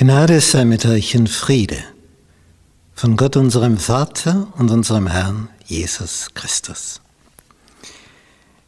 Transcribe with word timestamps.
Gnade 0.00 0.40
sei 0.40 0.64
mit 0.64 0.86
euch 0.86 1.16
in 1.16 1.26
Friede 1.26 1.82
von 2.94 3.16
Gott 3.16 3.36
unserem 3.36 3.78
Vater 3.78 4.46
und 4.56 4.70
unserem 4.70 5.08
Herrn 5.08 5.48
Jesus 5.66 6.28
Christus. 6.34 7.00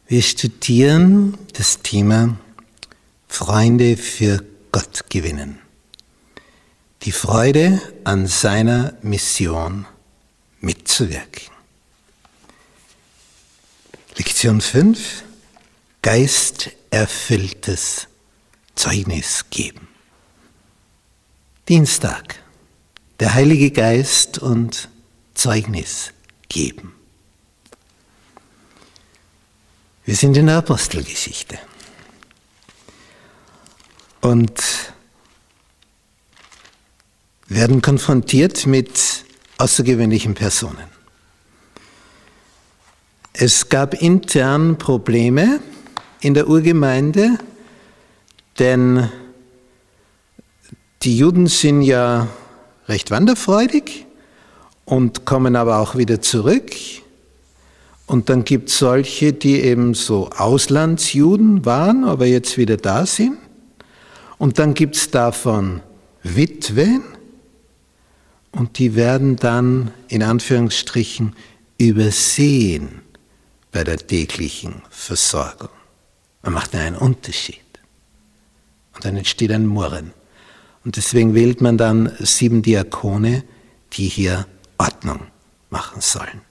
Wir 0.09 0.23
studieren 0.23 1.37
das 1.53 1.79
Thema 1.79 2.35
Freunde 3.29 3.95
für 3.95 4.43
Gott 4.73 5.09
gewinnen. 5.09 5.59
Die 7.03 7.13
Freude 7.13 7.81
an 8.03 8.27
seiner 8.27 8.95
Mission 9.01 9.85
mitzuwirken. 10.59 11.47
Lektion 14.17 14.59
5. 14.59 15.23
Geisterfülltes 16.01 18.09
Zeugnis 18.75 19.45
geben. 19.49 19.87
Dienstag. 21.71 22.35
Der 23.21 23.33
Heilige 23.33 23.71
Geist 23.71 24.39
und 24.39 24.89
Zeugnis 25.33 26.11
geben. 26.49 26.93
Wir 30.03 30.17
sind 30.17 30.35
in 30.35 30.47
der 30.47 30.57
Apostelgeschichte. 30.57 31.57
Und 34.19 34.61
werden 37.47 37.81
konfrontiert 37.81 38.65
mit 38.65 39.23
außergewöhnlichen 39.57 40.33
Personen. 40.33 40.89
Es 43.31 43.69
gab 43.69 43.93
intern 43.93 44.77
Probleme 44.77 45.61
in 46.19 46.33
der 46.33 46.49
Urgemeinde, 46.49 47.37
denn 48.59 49.09
die 51.03 51.17
Juden 51.17 51.47
sind 51.47 51.81
ja 51.81 52.27
recht 52.87 53.11
wanderfreudig 53.11 54.05
und 54.85 55.25
kommen 55.25 55.55
aber 55.55 55.79
auch 55.79 55.95
wieder 55.95 56.21
zurück. 56.21 56.71
Und 58.05 58.29
dann 58.29 58.43
gibt 58.43 58.69
es 58.69 58.77
solche, 58.77 59.33
die 59.33 59.61
eben 59.61 59.93
so 59.93 60.29
Auslandsjuden 60.29 61.65
waren, 61.65 62.03
aber 62.03 62.25
jetzt 62.25 62.57
wieder 62.57 62.77
da 62.77 63.05
sind. 63.05 63.37
Und 64.37 64.59
dann 64.59 64.73
gibt 64.73 64.95
es 64.95 65.09
davon 65.11 65.81
Witwen 66.23 67.03
und 68.51 68.77
die 68.79 68.95
werden 68.95 69.37
dann 69.37 69.91
in 70.07 70.23
Anführungsstrichen 70.23 71.35
übersehen 71.77 73.01
bei 73.71 73.83
der 73.83 73.97
täglichen 73.97 74.81
Versorgung. 74.89 75.69
Man 76.43 76.53
macht 76.53 76.75
einen 76.75 76.97
Unterschied. 76.97 77.59
Und 78.93 79.05
dann 79.05 79.15
entsteht 79.15 79.51
ein 79.51 79.65
Murren. 79.65 80.11
Und 80.83 80.95
deswegen 80.95 81.35
wählt 81.35 81.61
man 81.61 81.77
dann 81.77 82.15
sieben 82.19 82.61
Diakone, 82.61 83.43
die 83.93 84.07
hier 84.07 84.47
Ordnung 84.77 85.27
machen 85.69 86.01
sollen. 86.01 86.41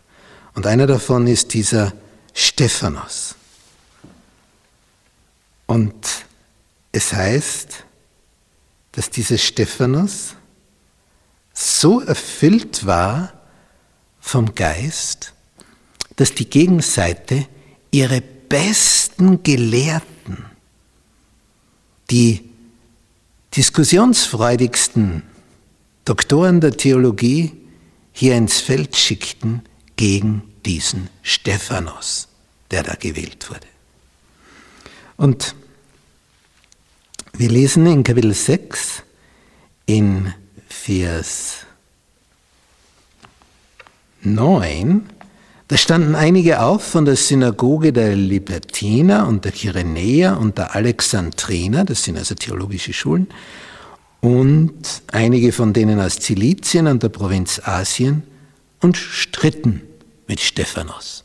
Und 0.55 0.67
einer 0.67 0.86
davon 0.86 1.27
ist 1.27 1.55
dieser 1.55 1.92
Stephanos. 2.33 3.34
Und 5.67 6.25
es 6.92 7.12
heißt, 7.12 7.84
dass 8.92 9.11
dieser 9.11 9.39
Stephanos 9.39 10.34
so 11.53 12.01
erfüllt 12.01 12.86
war 12.86 13.33
vom 14.20 14.55
Geist, 14.55 15.33
dass 16.17 16.34
die 16.34 16.48
Gegenseite 16.48 17.47
ihre 17.91 18.20
besten 18.20 19.42
Gelehrten, 19.42 20.45
die 22.11 22.49
diskussionsfreudigsten 23.56 25.22
Doktoren 26.04 26.60
der 26.60 26.72
Theologie 26.72 27.52
hier 28.12 28.36
ins 28.36 28.60
Feld 28.60 28.96
schickten 28.96 29.62
gegen 29.96 30.42
diesen 30.64 31.08
Stephanos, 31.22 32.28
der 32.70 32.83
da 32.83 32.94
gewählt 32.94 33.50
wurde. 33.50 33.66
Und 35.16 35.55
wir 37.33 37.48
lesen 37.48 37.86
in 37.86 38.05
Kapitel 38.05 38.34
6 38.34 39.02
in 39.86 40.33
Vers 40.68 41.66
9, 44.22 45.08
da 45.70 45.77
standen 45.77 46.17
einige 46.17 46.63
auf 46.63 46.83
von 46.83 47.05
der 47.05 47.14
Synagoge 47.14 47.92
der 47.92 48.17
Libertiner 48.17 49.29
und 49.29 49.45
der 49.45 49.53
Kyrenäer 49.53 50.36
und 50.36 50.58
der 50.58 50.75
Alexandriner, 50.75 51.85
das 51.85 52.03
sind 52.03 52.19
also 52.19 52.35
theologische 52.35 52.92
Schulen, 52.92 53.29
und 54.20 54.83
einige 55.13 55.53
von 55.53 55.73
denen 55.73 56.01
aus 56.01 56.19
Zilizien 56.19 56.89
und 56.89 57.05
der 57.05 57.08
Provinz 57.11 57.61
Asien 57.63 58.25
und 58.81 58.97
stritten 58.97 59.83
mit 60.27 60.41
Stephanos. 60.41 61.23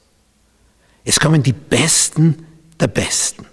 Es 1.03 1.19
kommen 1.19 1.41
die 1.41 1.53
Besten 1.53 2.45
der 2.79 2.87
Besten, 2.87 3.47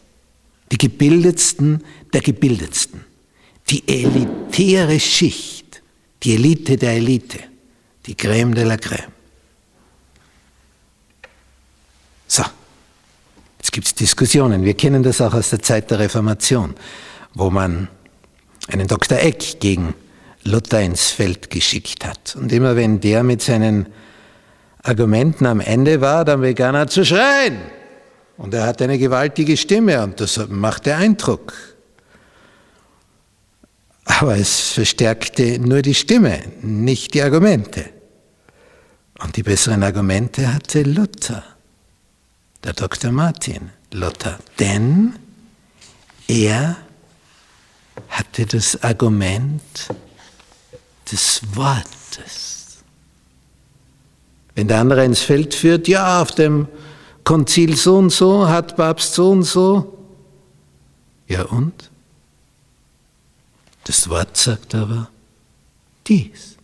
die 0.72 0.76
Gebildetsten 0.76 1.84
der 2.12 2.20
Gebildetsten, 2.20 3.02
die 3.70 3.82
elitäre 3.88 5.00
Schicht, 5.00 5.80
die 6.22 6.34
Elite 6.34 6.76
der 6.76 6.92
Elite, 6.92 7.38
die 8.04 8.14
Crème 8.14 8.52
de 8.52 8.64
la 8.64 8.74
Crème. 8.74 9.08
So, 12.32 12.44
jetzt 13.58 13.61
gibt 13.72 13.86
es 13.86 13.94
Diskussionen. 13.94 14.64
Wir 14.64 14.74
kennen 14.74 15.02
das 15.02 15.20
auch 15.20 15.34
aus 15.34 15.50
der 15.50 15.60
Zeit 15.60 15.90
der 15.90 15.98
Reformation, 15.98 16.74
wo 17.34 17.50
man 17.50 17.88
einen 18.68 18.86
Dr. 18.86 19.18
Eck 19.18 19.58
gegen 19.58 19.94
Luther 20.44 20.80
ins 20.80 21.10
Feld 21.10 21.50
geschickt 21.50 22.06
hat. 22.06 22.36
Und 22.36 22.52
immer 22.52 22.76
wenn 22.76 23.00
der 23.00 23.22
mit 23.22 23.42
seinen 23.42 23.86
Argumenten 24.82 25.46
am 25.46 25.60
Ende 25.60 26.00
war, 26.00 26.24
dann 26.24 26.42
begann 26.42 26.74
er 26.74 26.86
zu 26.86 27.04
schreien. 27.04 27.58
Und 28.36 28.54
er 28.54 28.66
hat 28.66 28.82
eine 28.82 28.98
gewaltige 28.98 29.56
Stimme 29.56 30.02
und 30.02 30.20
das 30.20 30.40
machte 30.48 30.94
Eindruck. 30.94 31.54
Aber 34.04 34.36
es 34.36 34.72
verstärkte 34.72 35.58
nur 35.58 35.80
die 35.80 35.94
Stimme, 35.94 36.40
nicht 36.60 37.14
die 37.14 37.22
Argumente. 37.22 37.84
Und 39.22 39.36
die 39.36 39.44
besseren 39.44 39.82
Argumente 39.84 40.52
hatte 40.52 40.82
Luther 40.82 41.44
der 42.64 42.72
Dr. 42.72 43.10
Martin 43.10 43.70
Luther, 43.92 44.38
denn 44.58 45.14
er 46.28 46.76
hatte 48.08 48.46
das 48.46 48.82
Argument 48.82 49.62
des 51.10 51.42
Wortes. 51.54 52.82
Wenn 54.54 54.68
der 54.68 54.80
andere 54.80 55.04
ins 55.04 55.20
Feld 55.20 55.54
führt, 55.54 55.88
ja, 55.88 56.22
auf 56.22 56.32
dem 56.32 56.68
Konzil 57.24 57.76
so 57.76 57.98
und 57.98 58.10
so, 58.10 58.48
hat 58.48 58.76
Papst 58.76 59.14
so 59.14 59.30
und 59.30 59.44
so, 59.44 59.98
ja 61.26 61.42
und? 61.44 61.90
Das 63.84 64.08
Wort 64.08 64.36
sagt 64.36 64.74
aber 64.74 65.08
dies 66.06 66.56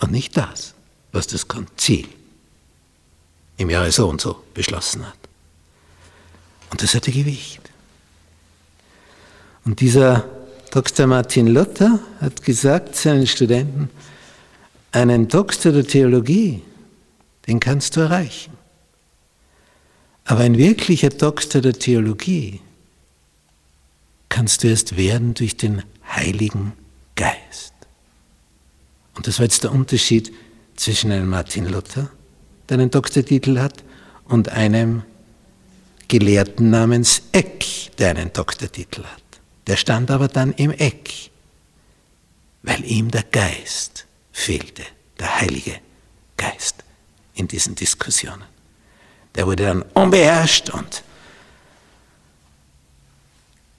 und 0.00 0.10
nicht 0.10 0.36
das, 0.36 0.74
was 1.12 1.26
das 1.26 1.46
Konzil 1.46 2.08
im 3.56 3.70
Jahre 3.70 3.92
so 3.92 4.08
und 4.08 4.20
so 4.20 4.42
beschlossen 4.54 5.06
hat. 5.06 5.18
Und 6.70 6.82
das 6.82 6.94
hatte 6.94 7.12
Gewicht. 7.12 7.60
Und 9.64 9.80
dieser 9.80 10.24
Dr. 10.70 11.06
Martin 11.06 11.46
Luther 11.46 12.00
hat 12.20 12.42
gesagt 12.42 12.96
seinen 12.96 13.26
Studenten, 13.26 13.90
einen 14.92 15.28
Doktor 15.28 15.72
der 15.72 15.86
Theologie, 15.86 16.62
den 17.46 17.60
kannst 17.60 17.96
du 17.96 18.00
erreichen. 18.00 18.52
Aber 20.24 20.40
ein 20.40 20.56
wirklicher 20.58 21.10
Doktor 21.10 21.60
der 21.60 21.74
Theologie 21.74 22.60
kannst 24.28 24.64
du 24.64 24.68
erst 24.68 24.96
werden 24.96 25.34
durch 25.34 25.56
den 25.56 25.82
Heiligen 26.08 26.72
Geist. 27.14 27.74
Und 29.14 29.26
das 29.26 29.38
war 29.38 29.44
jetzt 29.44 29.62
der 29.62 29.72
Unterschied 29.72 30.32
zwischen 30.76 31.12
einem 31.12 31.28
Martin 31.28 31.66
Luther 31.66 32.10
der 32.68 32.78
einen 32.78 32.90
Doktortitel 32.90 33.58
hat, 33.58 33.84
und 34.26 34.48
einem 34.50 35.02
Gelehrten 36.08 36.70
namens 36.70 37.22
Eck, 37.32 37.64
der 37.98 38.10
einen 38.10 38.32
Doktortitel 38.32 39.04
hat. 39.04 39.22
Der 39.66 39.76
stand 39.76 40.10
aber 40.10 40.28
dann 40.28 40.52
im 40.52 40.70
Eck, 40.70 41.30
weil 42.62 42.84
ihm 42.84 43.10
der 43.10 43.22
Geist 43.24 44.06
fehlte, 44.32 44.82
der 45.18 45.40
Heilige 45.40 45.76
Geist 46.36 46.76
in 47.34 47.48
diesen 47.48 47.74
Diskussionen. 47.74 48.44
Der 49.34 49.46
wurde 49.46 49.64
dann 49.64 49.82
unbeherrscht 49.94 50.70
und 50.70 51.02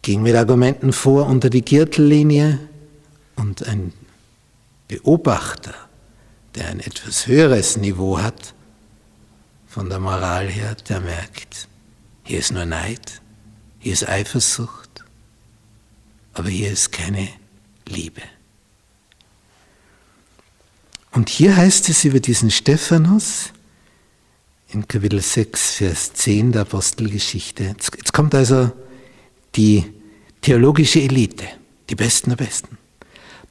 ging 0.02 0.22
mit 0.22 0.36
Argumenten 0.36 0.94
vor 0.94 1.28
unter 1.28 1.50
die 1.50 1.64
Gürtellinie 1.64 2.60
und 3.36 3.66
ein 3.68 3.94
Beobachter, 4.88 5.74
der 6.56 6.68
ein 6.68 6.80
etwas 6.80 7.28
höheres 7.28 7.78
Niveau 7.78 8.20
hat, 8.20 8.54
von 9.76 9.90
der 9.90 10.00
Moral 10.00 10.48
her, 10.48 10.74
der 10.88 11.02
merkt, 11.02 11.68
hier 12.24 12.40
ist 12.40 12.54
nur 12.54 12.66
Neid, 12.66 13.22
hier 13.80 13.92
ist 13.92 14.08
Eifersucht, 14.08 15.04
aber 16.34 16.48
hier 16.48 16.72
ist 16.72 16.94
keine 16.94 17.28
Liebe, 17.86 18.22
Und 21.12 21.28
hier 21.28 21.58
heißt 21.58 21.90
es 21.90 22.06
über 22.06 22.22
diesen 22.22 22.52
Stephanus 22.52 23.52
in 24.70 24.88
Kapitel 24.88 25.22
6, 25.22 25.72
Vers 25.72 26.14
10 26.14 26.54
der 26.54 26.62
Apostelgeschichte. 26.62 27.76
Jetzt, 27.98 28.14
kommt 28.14 28.34
also 28.34 28.72
die 29.56 29.84
theologische 30.40 31.02
Elite, 31.02 31.48
die 31.90 31.96
Besten 31.96 32.30
der 32.30 32.38
Besten. 32.38 32.78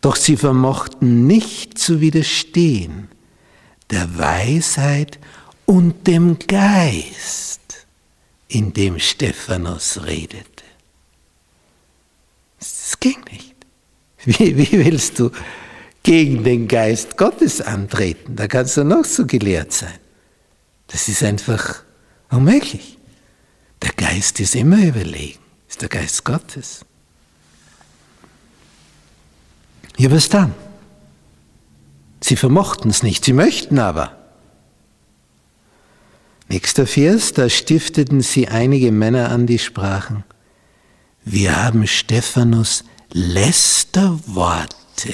Doch 0.00 0.16
sie 0.16 0.38
vermochten 0.38 1.26
nicht 1.26 1.78
zu 1.78 2.00
widerstehen 2.00 3.08
der 3.90 4.16
Weisheit 4.18 5.18
und 5.66 6.06
dem 6.06 6.38
Geist, 6.38 7.86
in 8.48 8.72
dem 8.72 8.98
Stephanus 8.98 10.04
redete. 10.04 10.64
Das 12.58 12.98
ging 13.00 13.16
nicht. 13.30 13.54
Wie, 14.24 14.56
wie 14.56 14.84
willst 14.84 15.18
du 15.18 15.30
gegen 16.02 16.44
den 16.44 16.66
Geist 16.66 17.16
Gottes 17.16 17.60
antreten? 17.60 18.36
Da 18.36 18.46
kannst 18.46 18.76
du 18.76 18.84
noch 18.84 19.04
so 19.04 19.26
gelehrt 19.26 19.72
sein. 19.72 19.98
Das 20.86 21.08
ist 21.08 21.22
einfach 21.22 21.82
unmöglich. 22.30 22.98
Der 23.82 23.92
Geist 23.92 24.40
ist 24.40 24.54
immer 24.54 24.78
überlegen, 24.78 25.40
ist 25.68 25.82
der 25.82 25.88
Geist 25.88 26.24
Gottes. 26.24 26.84
Ja, 29.96 30.10
was 30.10 30.28
dann? 30.28 30.54
Sie 32.20 32.36
vermochten 32.36 32.90
es 32.90 33.02
nicht, 33.02 33.24
sie 33.24 33.34
möchten 33.34 33.78
aber. 33.78 34.23
Nächster 36.54 36.86
Vers, 36.86 37.32
da 37.32 37.48
stifteten 37.48 38.20
sie 38.20 38.46
einige 38.46 38.92
Männer 38.92 39.30
an, 39.30 39.44
die 39.44 39.58
sprachen, 39.58 40.22
wir 41.24 41.60
haben 41.60 41.84
Stephanus 41.84 42.84
Lästerworte 43.10 45.12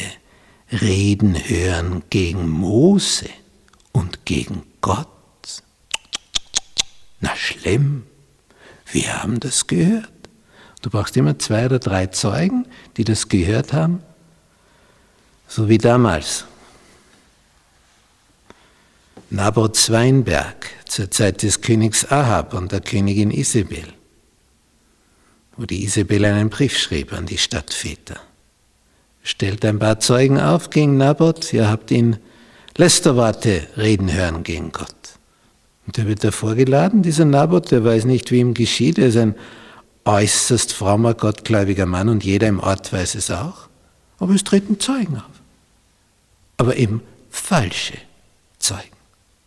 reden 0.71 1.35
hören 1.35 2.03
gegen 2.11 2.47
Mose 2.47 3.31
und 3.91 4.27
gegen 4.27 4.65
Gott. 4.83 5.09
Na 7.21 7.35
schlimm, 7.35 8.05
wir 8.93 9.23
haben 9.23 9.41
das 9.41 9.67
gehört. 9.67 10.13
Du 10.83 10.91
brauchst 10.91 11.17
immer 11.17 11.39
zwei 11.39 11.65
oder 11.65 11.79
drei 11.79 12.09
Zeugen, 12.09 12.67
die 12.99 13.05
das 13.05 13.31
gehört 13.31 13.73
haben, 13.73 14.03
so 15.49 15.71
wie 15.71 15.79
damals. 15.79 16.45
Nabots 19.31 19.91
Weinberg 19.91 20.80
zur 20.91 21.11
Zeit 21.11 21.43
des 21.43 21.61
Königs 21.61 22.05
Ahab 22.11 22.53
und 22.53 22.73
der 22.73 22.81
Königin 22.81 23.31
Isabel, 23.31 23.85
wo 25.57 25.65
die 25.65 25.85
Isabel 25.85 26.25
einen 26.25 26.51
Brief 26.51 26.77
schrieb 26.77 27.13
an 27.13 27.27
die 27.27 27.39
Stadtväter. 27.39 28.17
Stellt 29.23 29.65
ein 29.65 29.79
paar 29.79 30.01
Zeugen 30.01 30.41
auf 30.41 30.71
gegen 30.71 30.97
Nabot, 30.97 31.53
ihr 31.53 31.69
habt 31.69 31.91
ihn 31.91 32.17
Lästerworte 32.77 33.69
reden 33.77 34.13
hören 34.13 34.43
gegen 34.43 34.73
Gott. 34.73 34.95
Und 35.87 35.97
der 35.97 36.07
wird 36.07 36.25
da 36.25 36.31
vorgeladen, 36.31 37.03
dieser 37.03 37.25
Nabot, 37.25 37.71
der 37.71 37.85
weiß 37.85 38.05
nicht, 38.05 38.31
wie 38.31 38.41
ihm 38.41 38.55
geschieht. 38.55 38.99
Er 38.99 39.09
ist 39.09 39.17
ein 39.17 39.35
äußerst 40.05 40.73
frommer, 40.73 41.15
gottgläubiger 41.15 41.87
Mann 41.87 42.09
und 42.09 42.25
jeder 42.25 42.49
im 42.49 42.59
Ort 42.61 42.93
weiß 42.93 43.15
es 43.15 43.31
auch. 43.31 43.69
Aber 44.19 44.35
es 44.35 44.45
treten 44.45 44.81
Zeugen 44.81 45.17
auf. 45.17 45.25
Aber 46.57 46.77
eben 46.77 47.03
falsche 47.31 47.99
Zeugen. 48.59 48.97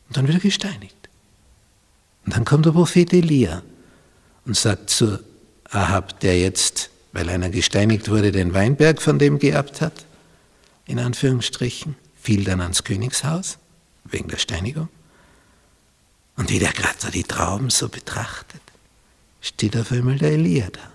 Und 0.07 0.17
dann 0.17 0.27
wird 0.27 0.37
er 0.37 0.41
gesteinigt. 0.41 1.02
Und 2.25 2.35
dann 2.35 2.45
kommt 2.45 2.65
der 2.65 2.71
Prophet 2.71 3.11
Elia 3.13 3.63
und 4.45 4.55
sagt 4.55 4.89
zu 4.89 5.19
Ahab, 5.69 6.19
der 6.21 6.39
jetzt, 6.39 6.89
weil 7.11 7.29
einer 7.29 7.49
gesteinigt 7.49 8.09
wurde, 8.09 8.31
den 8.31 8.53
Weinberg 8.53 9.01
von 9.01 9.19
dem 9.19 9.39
geerbt 9.39 9.81
hat, 9.81 10.05
in 10.85 10.99
Anführungsstrichen, 10.99 11.95
fiel 12.15 12.43
dann 12.43 12.61
ans 12.61 12.83
Königshaus 12.83 13.57
wegen 14.05 14.29
der 14.29 14.37
Steinigung. 14.37 14.89
Und 16.35 16.49
wie 16.49 16.59
der 16.59 16.71
gerade 16.71 17.11
die 17.11 17.23
Trauben 17.23 17.69
so 17.69 17.89
betrachtet, 17.89 18.61
steht 19.41 19.77
auf 19.77 19.91
einmal 19.91 20.17
der 20.17 20.31
Elia 20.31 20.67
da. 20.71 20.91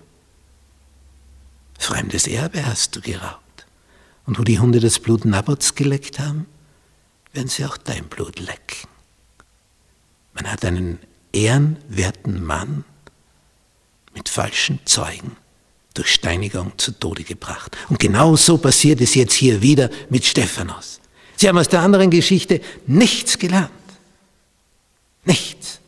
Fremdes 1.77 2.27
Erbe 2.27 2.65
hast 2.65 2.95
du 2.95 3.01
geraubt. 3.01 3.65
Und 4.25 4.37
wo 4.37 4.43
die 4.43 4.59
Hunde 4.59 4.79
das 4.79 4.99
Blut 4.99 5.25
Nabots 5.25 5.75
geleckt 5.75 6.19
haben, 6.19 6.45
werden 7.33 7.47
sie 7.47 7.65
auch 7.65 7.77
dein 7.77 8.05
Blut 8.05 8.39
lecken. 8.39 8.89
Man 10.33 10.51
hat 10.51 10.65
einen 10.65 10.99
ehrenwerten 11.33 12.43
Mann 12.43 12.83
mit 14.13 14.29
falschen 14.29 14.79
Zeugen 14.85 15.37
durch 15.93 16.13
Steinigung 16.13 16.77
zu 16.77 16.91
Tode 16.91 17.23
gebracht. 17.23 17.77
Und 17.89 17.99
genau 17.99 18.35
so 18.35 18.57
passiert 18.57 19.01
es 19.01 19.15
jetzt 19.15 19.33
hier 19.33 19.61
wieder 19.61 19.89
mit 20.09 20.25
Stephanus. 20.25 20.99
Sie 21.35 21.47
haben 21.47 21.57
aus 21.57 21.69
der 21.69 21.81
anderen 21.81 22.09
Geschichte 22.09 22.61
nichts 22.85 23.37
gelernt. 23.37 23.71
Nichts. 25.25 25.79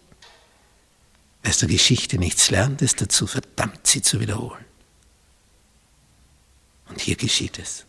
Wer 1.41 1.51
aus 1.51 1.57
der 1.59 1.69
Geschichte 1.69 2.17
nichts 2.17 2.49
lernt, 2.51 2.81
ist 2.81 3.01
dazu 3.01 3.27
verdammt, 3.27 3.85
sie 3.87 4.01
zu 4.01 4.19
wiederholen. 4.19 4.65
Und 6.89 7.01
hier 7.01 7.15
geschieht 7.15 7.57
es. 7.57 7.85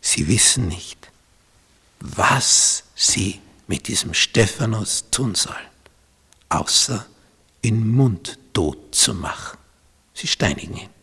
Sie 0.00 0.26
wissen 0.28 0.68
nicht, 0.68 1.10
was 2.00 2.84
sie 2.94 3.40
mit 3.66 3.88
diesem 3.88 4.12
Stephanus 4.12 5.04
tun 5.10 5.34
sollen, 5.34 5.56
außer 6.48 7.06
ihn 7.62 7.88
mundtot 7.88 8.94
zu 8.94 9.14
machen. 9.14 9.58
Sie 10.12 10.26
steinigen 10.26 10.76
ihn. 10.76 10.93